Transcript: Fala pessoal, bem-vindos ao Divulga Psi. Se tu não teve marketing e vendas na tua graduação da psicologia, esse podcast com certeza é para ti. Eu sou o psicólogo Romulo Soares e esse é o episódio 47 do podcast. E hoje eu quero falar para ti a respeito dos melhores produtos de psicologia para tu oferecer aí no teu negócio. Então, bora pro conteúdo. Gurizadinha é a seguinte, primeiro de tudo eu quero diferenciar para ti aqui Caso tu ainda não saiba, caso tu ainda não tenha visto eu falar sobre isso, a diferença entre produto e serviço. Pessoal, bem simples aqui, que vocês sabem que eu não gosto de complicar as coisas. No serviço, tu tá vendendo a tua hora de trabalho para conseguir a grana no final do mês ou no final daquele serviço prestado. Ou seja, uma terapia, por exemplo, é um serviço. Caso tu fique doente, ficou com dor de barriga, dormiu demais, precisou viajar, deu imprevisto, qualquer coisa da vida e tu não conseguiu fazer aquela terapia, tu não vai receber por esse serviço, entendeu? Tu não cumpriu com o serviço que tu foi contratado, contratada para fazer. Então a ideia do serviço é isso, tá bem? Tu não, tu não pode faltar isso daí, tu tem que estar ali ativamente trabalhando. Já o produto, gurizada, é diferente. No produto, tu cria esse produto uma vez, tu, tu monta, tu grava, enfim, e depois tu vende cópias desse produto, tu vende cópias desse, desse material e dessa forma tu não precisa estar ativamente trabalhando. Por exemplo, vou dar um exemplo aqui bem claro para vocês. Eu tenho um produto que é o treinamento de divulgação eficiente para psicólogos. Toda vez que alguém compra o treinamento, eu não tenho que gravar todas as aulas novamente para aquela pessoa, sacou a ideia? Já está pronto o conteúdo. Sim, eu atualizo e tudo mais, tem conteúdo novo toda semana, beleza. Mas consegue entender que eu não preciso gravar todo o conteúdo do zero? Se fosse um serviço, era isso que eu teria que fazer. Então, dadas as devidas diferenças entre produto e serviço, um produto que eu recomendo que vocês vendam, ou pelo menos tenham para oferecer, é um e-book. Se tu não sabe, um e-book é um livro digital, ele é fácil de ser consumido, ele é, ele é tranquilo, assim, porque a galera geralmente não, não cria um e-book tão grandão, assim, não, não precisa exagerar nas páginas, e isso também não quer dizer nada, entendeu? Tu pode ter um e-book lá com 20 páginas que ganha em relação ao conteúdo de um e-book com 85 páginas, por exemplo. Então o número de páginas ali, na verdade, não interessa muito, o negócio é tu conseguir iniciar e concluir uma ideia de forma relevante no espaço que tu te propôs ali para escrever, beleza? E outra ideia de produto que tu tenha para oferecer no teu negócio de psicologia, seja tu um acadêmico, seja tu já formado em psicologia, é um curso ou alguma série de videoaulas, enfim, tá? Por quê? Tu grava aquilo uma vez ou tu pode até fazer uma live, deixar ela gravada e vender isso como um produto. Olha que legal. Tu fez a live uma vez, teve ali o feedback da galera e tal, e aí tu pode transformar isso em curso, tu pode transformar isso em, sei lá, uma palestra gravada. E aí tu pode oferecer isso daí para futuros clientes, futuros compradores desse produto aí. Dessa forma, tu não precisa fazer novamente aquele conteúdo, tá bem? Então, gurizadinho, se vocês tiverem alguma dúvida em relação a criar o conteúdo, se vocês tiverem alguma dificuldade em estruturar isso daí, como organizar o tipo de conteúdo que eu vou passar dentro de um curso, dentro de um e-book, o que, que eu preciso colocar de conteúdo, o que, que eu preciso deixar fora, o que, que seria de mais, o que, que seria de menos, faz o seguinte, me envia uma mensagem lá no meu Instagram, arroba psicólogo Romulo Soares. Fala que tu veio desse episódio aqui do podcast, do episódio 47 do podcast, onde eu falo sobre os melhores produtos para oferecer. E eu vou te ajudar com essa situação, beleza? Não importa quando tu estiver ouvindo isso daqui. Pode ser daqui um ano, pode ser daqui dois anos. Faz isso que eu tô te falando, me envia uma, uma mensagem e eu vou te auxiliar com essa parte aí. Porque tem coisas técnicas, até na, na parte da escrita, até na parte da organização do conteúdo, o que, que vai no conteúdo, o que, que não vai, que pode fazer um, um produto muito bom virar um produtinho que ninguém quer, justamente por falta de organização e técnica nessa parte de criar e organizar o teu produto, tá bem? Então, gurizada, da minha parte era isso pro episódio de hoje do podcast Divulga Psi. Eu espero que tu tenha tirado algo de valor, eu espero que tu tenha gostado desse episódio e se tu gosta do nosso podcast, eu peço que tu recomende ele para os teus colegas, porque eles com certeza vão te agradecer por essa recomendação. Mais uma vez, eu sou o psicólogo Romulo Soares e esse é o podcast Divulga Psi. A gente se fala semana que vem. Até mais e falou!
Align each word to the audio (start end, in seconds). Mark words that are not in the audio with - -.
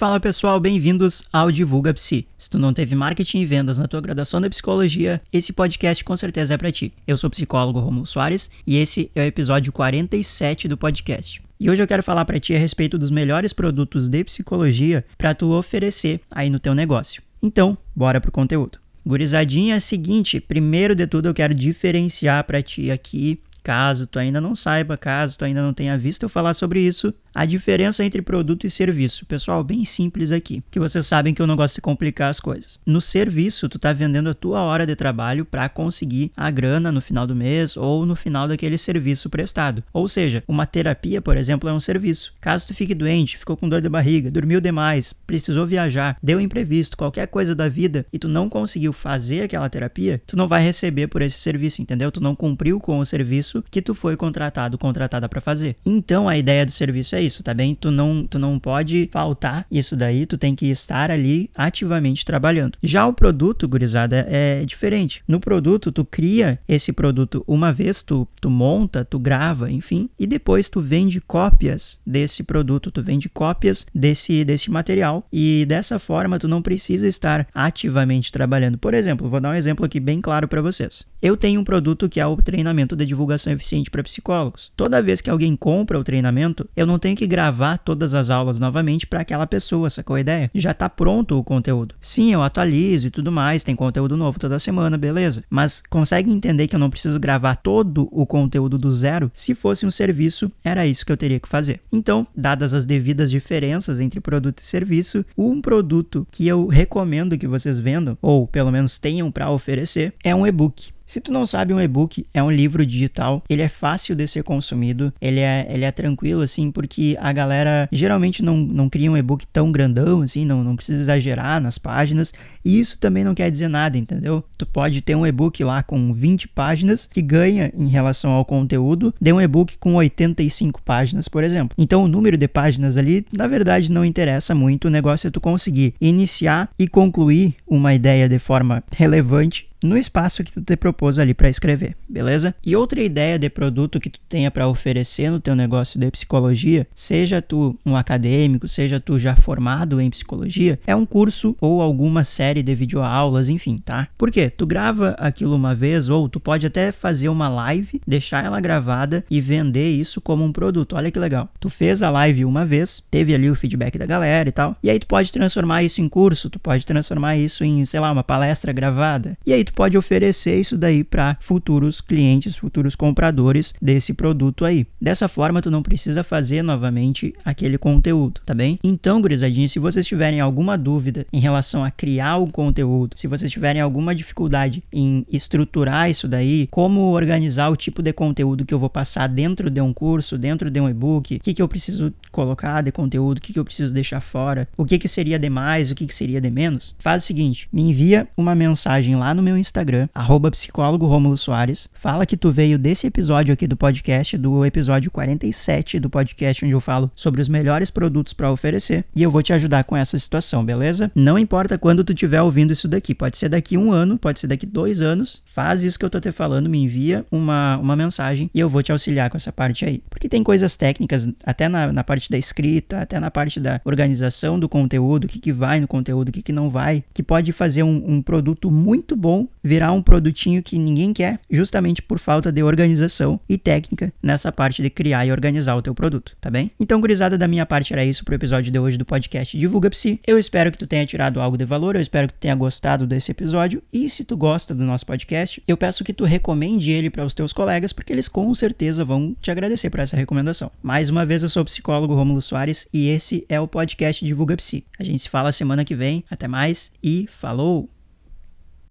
Fala 0.00 0.18
pessoal, 0.18 0.58
bem-vindos 0.58 1.24
ao 1.30 1.52
Divulga 1.52 1.92
Psi. 1.92 2.26
Se 2.38 2.48
tu 2.48 2.58
não 2.58 2.72
teve 2.72 2.94
marketing 2.94 3.40
e 3.40 3.44
vendas 3.44 3.76
na 3.76 3.86
tua 3.86 4.00
graduação 4.00 4.40
da 4.40 4.48
psicologia, 4.48 5.20
esse 5.30 5.52
podcast 5.52 6.02
com 6.02 6.16
certeza 6.16 6.54
é 6.54 6.56
para 6.56 6.72
ti. 6.72 6.90
Eu 7.06 7.18
sou 7.18 7.28
o 7.28 7.30
psicólogo 7.30 7.80
Romulo 7.80 8.06
Soares 8.06 8.50
e 8.66 8.78
esse 8.78 9.10
é 9.14 9.20
o 9.20 9.26
episódio 9.26 9.70
47 9.70 10.68
do 10.68 10.78
podcast. 10.78 11.42
E 11.60 11.68
hoje 11.68 11.82
eu 11.82 11.86
quero 11.86 12.02
falar 12.02 12.24
para 12.24 12.40
ti 12.40 12.54
a 12.54 12.58
respeito 12.58 12.96
dos 12.96 13.10
melhores 13.10 13.52
produtos 13.52 14.08
de 14.08 14.24
psicologia 14.24 15.04
para 15.18 15.34
tu 15.34 15.52
oferecer 15.52 16.22
aí 16.30 16.48
no 16.48 16.58
teu 16.58 16.74
negócio. 16.74 17.22
Então, 17.42 17.76
bora 17.94 18.22
pro 18.22 18.32
conteúdo. 18.32 18.78
Gurizadinha 19.06 19.74
é 19.74 19.76
a 19.76 19.80
seguinte, 19.80 20.40
primeiro 20.40 20.94
de 20.94 21.06
tudo 21.06 21.28
eu 21.28 21.34
quero 21.34 21.54
diferenciar 21.54 22.44
para 22.44 22.62
ti 22.62 22.90
aqui 22.90 23.38
Caso 23.62 24.06
tu 24.06 24.18
ainda 24.18 24.40
não 24.40 24.54
saiba, 24.54 24.96
caso 24.96 25.38
tu 25.38 25.44
ainda 25.44 25.62
não 25.62 25.72
tenha 25.72 25.96
visto 25.98 26.22
eu 26.22 26.28
falar 26.28 26.54
sobre 26.54 26.80
isso, 26.80 27.12
a 27.34 27.44
diferença 27.44 28.04
entre 28.04 28.22
produto 28.22 28.66
e 28.66 28.70
serviço. 28.70 29.24
Pessoal, 29.26 29.62
bem 29.62 29.84
simples 29.84 30.32
aqui, 30.32 30.62
que 30.70 30.80
vocês 30.80 31.06
sabem 31.06 31.32
que 31.32 31.40
eu 31.40 31.46
não 31.46 31.56
gosto 31.56 31.76
de 31.76 31.80
complicar 31.80 32.30
as 32.30 32.40
coisas. 32.40 32.78
No 32.84 33.00
serviço, 33.00 33.68
tu 33.68 33.78
tá 33.78 33.92
vendendo 33.92 34.30
a 34.30 34.34
tua 34.34 34.62
hora 34.62 34.86
de 34.86 34.96
trabalho 34.96 35.44
para 35.44 35.68
conseguir 35.68 36.32
a 36.36 36.50
grana 36.50 36.90
no 36.90 37.00
final 37.00 37.26
do 37.26 37.34
mês 37.34 37.76
ou 37.76 38.04
no 38.04 38.16
final 38.16 38.48
daquele 38.48 38.76
serviço 38.76 39.30
prestado. 39.30 39.82
Ou 39.92 40.08
seja, 40.08 40.42
uma 40.46 40.66
terapia, 40.66 41.20
por 41.20 41.36
exemplo, 41.36 41.68
é 41.68 41.72
um 41.72 41.80
serviço. 41.80 42.32
Caso 42.40 42.66
tu 42.68 42.74
fique 42.74 42.94
doente, 42.94 43.38
ficou 43.38 43.56
com 43.56 43.68
dor 43.68 43.80
de 43.80 43.88
barriga, 43.88 44.30
dormiu 44.30 44.60
demais, 44.60 45.12
precisou 45.26 45.66
viajar, 45.66 46.16
deu 46.22 46.40
imprevisto, 46.40 46.96
qualquer 46.96 47.26
coisa 47.28 47.54
da 47.54 47.68
vida 47.68 48.06
e 48.12 48.18
tu 48.18 48.28
não 48.28 48.48
conseguiu 48.48 48.92
fazer 48.92 49.42
aquela 49.42 49.68
terapia, 49.68 50.20
tu 50.26 50.36
não 50.36 50.48
vai 50.48 50.62
receber 50.62 51.06
por 51.06 51.22
esse 51.22 51.38
serviço, 51.38 51.80
entendeu? 51.80 52.10
Tu 52.10 52.20
não 52.20 52.34
cumpriu 52.34 52.80
com 52.80 52.98
o 52.98 53.06
serviço 53.06 53.49
que 53.70 53.82
tu 53.82 53.94
foi 53.94 54.16
contratado, 54.16 54.78
contratada 54.78 55.28
para 55.28 55.40
fazer. 55.40 55.76
Então 55.84 56.28
a 56.28 56.36
ideia 56.36 56.64
do 56.64 56.72
serviço 56.72 57.14
é 57.14 57.22
isso, 57.22 57.42
tá 57.42 57.52
bem? 57.54 57.74
Tu 57.74 57.90
não, 57.90 58.26
tu 58.26 58.38
não 58.38 58.58
pode 58.58 59.08
faltar 59.12 59.66
isso 59.70 59.96
daí, 59.96 60.26
tu 60.26 60.38
tem 60.38 60.54
que 60.54 60.66
estar 60.66 61.10
ali 61.10 61.50
ativamente 61.54 62.24
trabalhando. 62.24 62.78
Já 62.82 63.06
o 63.06 63.12
produto, 63.12 63.68
gurizada, 63.68 64.26
é 64.28 64.64
diferente. 64.64 65.22
No 65.26 65.40
produto, 65.40 65.92
tu 65.92 66.04
cria 66.04 66.58
esse 66.68 66.92
produto 66.92 67.44
uma 67.46 67.72
vez, 67.72 68.02
tu, 68.02 68.26
tu 68.40 68.50
monta, 68.50 69.04
tu 69.04 69.18
grava, 69.18 69.70
enfim, 69.70 70.08
e 70.18 70.26
depois 70.26 70.68
tu 70.68 70.80
vende 70.80 71.20
cópias 71.20 71.98
desse 72.06 72.42
produto, 72.42 72.90
tu 72.90 73.02
vende 73.02 73.28
cópias 73.28 73.86
desse, 73.94 74.44
desse 74.44 74.70
material 74.70 75.26
e 75.32 75.64
dessa 75.66 75.98
forma 75.98 76.38
tu 76.38 76.48
não 76.48 76.62
precisa 76.62 77.06
estar 77.06 77.46
ativamente 77.54 78.32
trabalhando. 78.32 78.78
Por 78.78 78.94
exemplo, 78.94 79.28
vou 79.28 79.40
dar 79.40 79.50
um 79.50 79.54
exemplo 79.54 79.84
aqui 79.84 80.00
bem 80.00 80.20
claro 80.20 80.48
para 80.48 80.62
vocês. 80.62 81.04
Eu 81.22 81.36
tenho 81.36 81.60
um 81.60 81.64
produto 81.64 82.08
que 82.08 82.18
é 82.18 82.26
o 82.26 82.36
treinamento 82.36 82.96
de 82.96 83.04
divulgação 83.04 83.52
eficiente 83.52 83.90
para 83.90 84.02
psicólogos. 84.02 84.72
Toda 84.74 85.02
vez 85.02 85.20
que 85.20 85.28
alguém 85.28 85.54
compra 85.54 85.98
o 85.98 86.04
treinamento, 86.04 86.66
eu 86.74 86.86
não 86.86 86.98
tenho 86.98 87.14
que 87.14 87.26
gravar 87.26 87.76
todas 87.76 88.14
as 88.14 88.30
aulas 88.30 88.58
novamente 88.58 89.06
para 89.06 89.20
aquela 89.20 89.46
pessoa, 89.46 89.90
sacou 89.90 90.16
a 90.16 90.20
ideia? 90.20 90.50
Já 90.54 90.70
está 90.70 90.88
pronto 90.88 91.38
o 91.38 91.44
conteúdo. 91.44 91.94
Sim, 92.00 92.32
eu 92.32 92.42
atualizo 92.42 93.08
e 93.08 93.10
tudo 93.10 93.30
mais, 93.30 93.62
tem 93.62 93.76
conteúdo 93.76 94.16
novo 94.16 94.38
toda 94.38 94.58
semana, 94.58 94.96
beleza. 94.96 95.44
Mas 95.50 95.82
consegue 95.90 96.32
entender 96.32 96.66
que 96.66 96.74
eu 96.74 96.80
não 96.80 96.88
preciso 96.88 97.20
gravar 97.20 97.56
todo 97.56 98.08
o 98.10 98.24
conteúdo 98.24 98.78
do 98.78 98.90
zero? 98.90 99.30
Se 99.34 99.54
fosse 99.54 99.84
um 99.84 99.90
serviço, 99.90 100.50
era 100.64 100.86
isso 100.86 101.04
que 101.04 101.12
eu 101.12 101.18
teria 101.18 101.38
que 101.38 101.50
fazer. 101.50 101.80
Então, 101.92 102.26
dadas 102.34 102.72
as 102.72 102.86
devidas 102.86 103.30
diferenças 103.30 104.00
entre 104.00 104.20
produto 104.20 104.60
e 104.60 104.62
serviço, 104.62 105.22
um 105.36 105.60
produto 105.60 106.26
que 106.30 106.48
eu 106.48 106.66
recomendo 106.66 107.36
que 107.36 107.46
vocês 107.46 107.78
vendam, 107.78 108.16
ou 108.22 108.46
pelo 108.46 108.72
menos 108.72 108.98
tenham 108.98 109.30
para 109.30 109.50
oferecer, 109.50 110.14
é 110.24 110.34
um 110.34 110.46
e-book. 110.46 110.92
Se 111.10 111.20
tu 111.20 111.32
não 111.32 111.44
sabe, 111.44 111.74
um 111.74 111.80
e-book 111.80 112.24
é 112.32 112.40
um 112.40 112.52
livro 112.52 112.86
digital, 112.86 113.42
ele 113.48 113.62
é 113.62 113.68
fácil 113.68 114.14
de 114.14 114.28
ser 114.28 114.44
consumido, 114.44 115.12
ele 115.20 115.40
é, 115.40 115.66
ele 115.68 115.84
é 115.84 115.90
tranquilo, 115.90 116.40
assim, 116.40 116.70
porque 116.70 117.16
a 117.20 117.32
galera 117.32 117.88
geralmente 117.90 118.44
não, 118.44 118.56
não 118.56 118.88
cria 118.88 119.10
um 119.10 119.16
e-book 119.16 119.44
tão 119.48 119.72
grandão, 119.72 120.22
assim, 120.22 120.44
não, 120.44 120.62
não 120.62 120.76
precisa 120.76 121.00
exagerar 121.00 121.60
nas 121.60 121.78
páginas, 121.78 122.32
e 122.64 122.78
isso 122.78 122.96
também 122.96 123.24
não 123.24 123.34
quer 123.34 123.50
dizer 123.50 123.66
nada, 123.66 123.98
entendeu? 123.98 124.44
Tu 124.56 124.64
pode 124.64 125.00
ter 125.00 125.16
um 125.16 125.26
e-book 125.26 125.64
lá 125.64 125.82
com 125.82 126.12
20 126.12 126.46
páginas 126.46 127.08
que 127.10 127.20
ganha 127.20 127.72
em 127.76 127.88
relação 127.88 128.30
ao 128.30 128.44
conteúdo 128.44 129.12
de 129.20 129.32
um 129.32 129.40
e-book 129.40 129.78
com 129.78 129.94
85 129.96 130.80
páginas, 130.80 131.26
por 131.26 131.42
exemplo. 131.42 131.74
Então 131.76 132.04
o 132.04 132.08
número 132.08 132.36
de 132.36 132.46
páginas 132.46 132.96
ali, 132.96 133.26
na 133.36 133.48
verdade, 133.48 133.90
não 133.90 134.04
interessa 134.04 134.54
muito, 134.54 134.86
o 134.86 134.90
negócio 134.92 135.26
é 135.26 135.30
tu 135.32 135.40
conseguir 135.40 135.92
iniciar 136.00 136.70
e 136.78 136.86
concluir 136.86 137.56
uma 137.66 137.92
ideia 137.92 138.28
de 138.28 138.38
forma 138.38 138.84
relevante 138.92 139.68
no 139.82 139.96
espaço 139.96 140.44
que 140.44 140.52
tu 140.52 140.60
te 140.60 140.76
propôs 140.76 141.18
ali 141.18 141.34
para 141.34 141.48
escrever, 141.48 141.96
beleza? 142.08 142.54
E 142.64 142.76
outra 142.76 143.02
ideia 143.02 143.38
de 143.38 143.48
produto 143.48 144.00
que 144.00 144.10
tu 144.10 144.20
tenha 144.28 144.50
para 144.50 144.68
oferecer 144.68 145.30
no 145.30 145.40
teu 145.40 145.54
negócio 145.54 145.98
de 145.98 146.10
psicologia, 146.10 146.86
seja 146.94 147.40
tu 147.40 147.78
um 147.84 147.96
acadêmico, 147.96 148.68
seja 148.68 149.00
tu 149.00 149.18
já 149.18 149.36
formado 149.36 150.00
em 150.00 150.10
psicologia, 150.10 150.78
é 150.86 150.94
um 150.94 151.06
curso 151.06 151.56
ou 151.60 151.80
alguma 151.80 152.24
série 152.24 152.62
de 152.62 152.74
videoaulas, 152.74 153.48
enfim, 153.48 153.78
tá? 153.78 154.08
Por 154.16 154.30
quê? 154.30 154.50
Tu 154.50 154.66
grava 154.66 155.10
aquilo 155.18 155.56
uma 155.56 155.74
vez 155.74 156.08
ou 156.08 156.28
tu 156.28 156.38
pode 156.38 156.66
até 156.66 156.92
fazer 156.92 157.28
uma 157.28 157.48
live, 157.48 158.00
deixar 158.06 158.44
ela 158.44 158.60
gravada 158.60 159.24
e 159.30 159.40
vender 159.40 159.90
isso 159.90 160.20
como 160.20 160.44
um 160.44 160.52
produto. 160.52 160.96
Olha 160.96 161.10
que 161.10 161.18
legal. 161.18 161.48
Tu 161.58 161.68
fez 161.68 162.02
a 162.02 162.10
live 162.10 162.44
uma 162.44 162.66
vez, 162.66 163.02
teve 163.10 163.34
ali 163.34 163.50
o 163.50 163.54
feedback 163.54 163.98
da 163.98 164.06
galera 164.06 164.48
e 164.48 164.52
tal, 164.52 164.76
e 164.82 164.90
aí 164.90 164.98
tu 164.98 165.06
pode 165.06 165.32
transformar 165.32 165.82
isso 165.82 166.00
em 166.00 166.08
curso, 166.08 166.50
tu 166.50 166.58
pode 166.58 166.84
transformar 166.84 167.36
isso 167.36 167.64
em, 167.64 167.84
sei 167.84 168.00
lá, 168.00 168.10
uma 168.10 168.24
palestra 168.24 168.72
gravada. 168.72 169.36
E 169.46 169.52
aí 169.52 169.64
tu 169.70 169.74
pode 169.74 169.96
oferecer 169.96 170.58
isso 170.58 170.76
daí 170.76 171.04
para 171.04 171.36
futuros 171.40 172.00
clientes, 172.00 172.56
futuros 172.56 172.96
compradores 172.96 173.72
desse 173.80 174.12
produto 174.12 174.64
aí. 174.64 174.86
Dessa 175.00 175.28
forma, 175.28 175.62
tu 175.62 175.70
não 175.70 175.82
precisa 175.82 176.24
fazer 176.24 176.62
novamente 176.62 177.32
aquele 177.44 177.78
conteúdo, 177.78 178.40
tá 178.44 178.52
bem? 178.52 178.78
Então, 178.82 179.20
gurizadinho, 179.20 179.68
se 179.68 179.78
vocês 179.78 180.06
tiverem 180.06 180.40
alguma 180.40 180.76
dúvida 180.76 181.24
em 181.32 181.38
relação 181.38 181.84
a 181.84 181.90
criar 181.90 182.36
o 182.36 182.48
conteúdo, 182.48 183.16
se 183.16 183.28
vocês 183.28 183.50
tiverem 183.50 183.80
alguma 183.80 184.14
dificuldade 184.14 184.82
em 184.92 185.24
estruturar 185.30 186.10
isso 186.10 186.26
daí, 186.26 186.66
como 186.70 187.12
organizar 187.12 187.70
o 187.70 187.76
tipo 187.76 188.02
de 188.02 188.12
conteúdo 188.12 188.64
que 188.64 188.74
eu 188.74 188.78
vou 188.78 188.90
passar 188.90 189.28
dentro 189.28 189.70
de 189.70 189.80
um 189.80 189.92
curso, 189.92 190.36
dentro 190.36 190.70
de 190.70 190.80
um 190.80 190.88
e-book, 190.88 191.36
o 191.36 191.40
que, 191.40 191.54
que 191.54 191.62
eu 191.62 191.68
preciso 191.68 192.12
colocar 192.32 192.82
de 192.82 192.90
conteúdo, 192.90 193.38
o 193.38 193.40
que, 193.40 193.52
que 193.52 193.58
eu 193.58 193.64
preciso 193.64 193.92
deixar 193.92 194.20
fora, 194.20 194.68
o 194.76 194.84
que, 194.84 194.98
que 194.98 195.06
seria 195.06 195.38
de 195.38 195.48
mais, 195.48 195.90
o 195.90 195.94
que, 195.94 196.06
que 196.06 196.14
seria 196.14 196.40
de 196.40 196.50
menos, 196.50 196.94
faz 196.98 197.22
o 197.22 197.26
seguinte, 197.26 197.68
me 197.72 197.82
envia 197.82 198.26
uma 198.36 198.54
mensagem 198.54 199.14
lá 199.14 199.32
no 199.32 199.42
meu 199.42 199.59
Instagram, 199.60 200.08
arroba 200.14 200.50
psicólogo 200.50 201.06
Romulo 201.06 201.36
Soares. 201.36 201.88
Fala 201.94 202.26
que 202.26 202.36
tu 202.36 202.50
veio 202.50 202.78
desse 202.78 203.06
episódio 203.06 203.52
aqui 203.52 203.66
do 203.66 203.76
podcast, 203.76 204.36
do 204.36 204.64
episódio 204.64 205.10
47 205.10 206.00
do 206.00 206.10
podcast, 206.10 206.64
onde 206.64 206.74
eu 206.74 206.80
falo 206.80 207.10
sobre 207.14 207.40
os 207.40 207.48
melhores 207.48 207.90
produtos 207.90 208.32
para 208.32 208.50
oferecer. 208.50 209.04
E 209.14 209.22
eu 209.22 209.30
vou 209.30 209.42
te 209.42 209.52
ajudar 209.52 209.84
com 209.84 209.96
essa 209.96 210.18
situação, 210.18 210.64
beleza? 210.64 211.10
Não 211.14 211.38
importa 211.38 211.78
quando 211.78 212.02
tu 212.02 212.12
estiver 212.12 212.42
ouvindo 212.42 212.72
isso 212.72 212.88
daqui. 212.88 213.14
Pode 213.14 213.36
ser 213.36 213.48
daqui 213.48 213.76
um 213.76 213.92
ano, 213.92 214.18
pode 214.18 214.40
ser 214.40 214.46
daqui 214.46 214.66
dois 214.66 215.00
anos. 215.00 215.42
Faz 215.46 215.82
isso 215.82 215.98
que 215.98 216.04
eu 216.04 216.10
tô 216.10 216.20
te 216.20 216.32
falando, 216.32 216.68
me 216.68 216.78
envia 216.78 217.24
uma, 217.30 217.76
uma 217.78 217.94
mensagem 217.94 218.50
e 218.54 218.60
eu 218.60 218.68
vou 218.68 218.82
te 218.82 218.92
auxiliar 218.92 219.30
com 219.30 219.36
essa 219.36 219.52
parte 219.52 219.84
aí. 219.84 220.02
Porque 220.08 220.28
tem 220.28 220.42
coisas 220.42 220.76
técnicas, 220.76 221.28
até 221.44 221.68
na, 221.68 221.92
na 221.92 222.04
parte 222.04 222.30
da 222.30 222.38
escrita, 222.38 223.00
até 223.00 223.20
na 223.20 223.30
parte 223.30 223.60
da 223.60 223.80
organização 223.84 224.58
do 224.58 224.68
conteúdo, 224.68 225.24
o 225.24 225.28
que, 225.28 225.38
que 225.38 225.52
vai 225.52 225.80
no 225.80 225.88
conteúdo, 225.88 226.28
o 226.28 226.32
que, 226.32 226.42
que 226.42 226.52
não 226.52 226.70
vai, 226.70 227.04
que 227.12 227.22
pode 227.22 227.52
fazer 227.52 227.82
um, 227.82 228.02
um 228.06 228.22
produto 228.22 228.70
muito 228.70 229.14
bom 229.16 229.46
virar 229.62 229.92
um 229.92 230.02
produtinho 230.02 230.62
que 230.62 230.78
ninguém 230.78 231.12
quer, 231.12 231.38
justamente 231.50 232.02
por 232.02 232.18
falta 232.18 232.50
de 232.50 232.62
organização 232.62 233.38
e 233.48 233.58
técnica 233.58 234.12
nessa 234.22 234.50
parte 234.50 234.82
de 234.82 234.90
criar 234.90 235.26
e 235.26 235.32
organizar 235.32 235.76
o 235.76 235.82
teu 235.82 235.94
produto, 235.94 236.36
tá 236.40 236.50
bem? 236.50 236.70
Então, 236.78 237.00
gurizada, 237.00 237.36
da 237.36 237.48
minha 237.48 237.66
parte 237.66 237.92
era 237.92 238.04
isso 238.04 238.24
pro 238.24 238.34
episódio 238.34 238.72
de 238.72 238.78
hoje 238.78 238.96
do 238.96 239.04
podcast 239.04 239.56
Divulga 239.58 239.90
Psi. 239.90 240.20
Eu 240.26 240.38
espero 240.38 240.72
que 240.72 240.78
tu 240.78 240.86
tenha 240.86 241.06
tirado 241.06 241.40
algo 241.40 241.56
de 241.56 241.64
valor, 241.64 241.94
eu 241.94 242.02
espero 242.02 242.28
que 242.28 242.34
tu 242.34 242.40
tenha 242.40 242.54
gostado 242.54 243.06
desse 243.06 243.30
episódio 243.30 243.82
e 243.92 244.08
se 244.08 244.24
tu 244.24 244.36
gosta 244.36 244.74
do 244.74 244.84
nosso 244.84 245.06
podcast, 245.06 245.62
eu 245.66 245.76
peço 245.76 246.04
que 246.04 246.12
tu 246.12 246.24
recomende 246.24 246.90
ele 246.90 247.10
para 247.10 247.24
os 247.24 247.34
teus 247.34 247.52
colegas, 247.52 247.92
porque 247.92 248.12
eles 248.12 248.28
com 248.28 248.52
certeza 248.54 249.04
vão 249.04 249.36
te 249.40 249.50
agradecer 249.50 249.90
por 249.90 250.00
essa 250.00 250.16
recomendação. 250.16 250.70
Mais 250.82 251.10
uma 251.10 251.26
vez, 251.26 251.42
eu 251.42 251.48
sou 251.48 251.62
o 251.62 251.66
psicólogo 251.66 252.14
Romulo 252.14 252.40
Soares 252.40 252.88
e 252.92 253.08
esse 253.08 253.44
é 253.48 253.60
o 253.60 253.68
podcast 253.68 254.24
Divulga 254.24 254.56
Psi. 254.56 254.84
A 254.98 255.04
gente 255.04 255.22
se 255.22 255.28
fala 255.28 255.52
semana 255.52 255.84
que 255.84 255.94
vem. 255.94 256.24
Até 256.30 256.48
mais 256.48 256.92
e 257.02 257.28
falou! 257.30 257.99